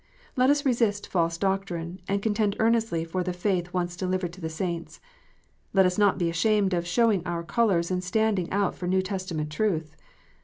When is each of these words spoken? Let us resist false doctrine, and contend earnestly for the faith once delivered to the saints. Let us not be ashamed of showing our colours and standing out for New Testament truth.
Let 0.35 0.49
us 0.49 0.65
resist 0.65 1.05
false 1.07 1.37
doctrine, 1.37 2.01
and 2.07 2.23
contend 2.23 2.55
earnestly 2.57 3.05
for 3.05 3.21
the 3.23 3.33
faith 3.33 3.71
once 3.71 3.95
delivered 3.95 4.33
to 4.33 4.41
the 4.41 4.49
saints. 4.49 4.99
Let 5.75 5.85
us 5.85 5.99
not 5.99 6.17
be 6.17 6.27
ashamed 6.27 6.73
of 6.73 6.87
showing 6.87 7.21
our 7.23 7.43
colours 7.43 7.91
and 7.91 8.03
standing 8.03 8.51
out 8.51 8.73
for 8.73 8.87
New 8.87 9.03
Testament 9.03 9.51
truth. 9.51 9.95